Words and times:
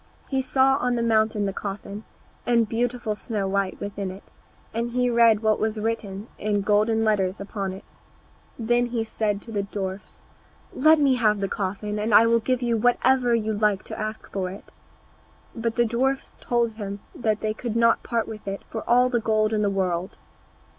He 0.29 0.41
saw 0.41 0.77
on 0.77 0.95
the 0.95 1.03
mountain 1.03 1.45
the 1.45 1.53
coffin, 1.53 2.05
and 2.43 2.67
beautiful 2.67 3.13
Snow 3.13 3.47
white 3.47 3.79
within 3.79 4.09
it, 4.09 4.23
and 4.73 4.89
he 4.93 5.11
read 5.11 5.41
what 5.41 5.59
was 5.59 5.79
written 5.79 6.27
in 6.39 6.61
golden 6.61 7.03
letters 7.05 7.39
upon 7.39 7.71
it. 7.71 7.83
Then 8.57 8.87
he 8.87 9.03
said 9.03 9.43
to 9.43 9.51
the 9.51 9.61
dwarfs, 9.61 10.23
"Let 10.73 10.99
me 10.99 11.17
have 11.17 11.39
the 11.39 11.47
coffin, 11.47 11.99
and 11.99 12.15
I 12.15 12.25
will 12.25 12.39
give 12.39 12.63
you 12.63 12.77
whatever 12.77 13.35
you 13.35 13.53
like 13.53 13.83
to 13.83 13.99
ask 13.99 14.27
for 14.31 14.49
it." 14.49 14.71
But 15.55 15.75
the 15.75 15.85
dwarfs 15.85 16.35
told 16.39 16.71
him 16.77 17.01
that 17.13 17.41
they 17.41 17.53
could 17.53 17.75
not 17.75 18.01
part 18.01 18.27
with 18.27 18.47
it 18.47 18.63
for 18.71 18.81
all 18.89 19.07
the 19.07 19.19
gold 19.19 19.53
in 19.53 19.61
the 19.61 19.69
world. 19.69 20.17